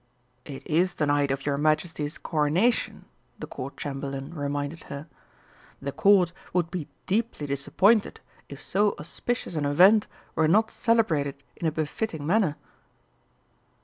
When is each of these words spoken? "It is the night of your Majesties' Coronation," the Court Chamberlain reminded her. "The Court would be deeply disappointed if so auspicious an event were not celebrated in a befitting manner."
"It 0.45 0.65
is 0.65 0.95
the 0.95 1.05
night 1.05 1.29
of 1.29 1.45
your 1.45 1.59
Majesties' 1.59 2.17
Coronation," 2.17 3.05
the 3.37 3.45
Court 3.45 3.77
Chamberlain 3.77 4.33
reminded 4.33 4.85
her. 4.85 5.05
"The 5.79 5.91
Court 5.91 6.33
would 6.53 6.71
be 6.71 6.87
deeply 7.05 7.45
disappointed 7.45 8.19
if 8.49 8.59
so 8.63 8.95
auspicious 8.97 9.53
an 9.55 9.65
event 9.65 10.07
were 10.33 10.47
not 10.47 10.71
celebrated 10.71 11.43
in 11.55 11.67
a 11.67 11.71
befitting 11.71 12.25
manner." 12.25 12.55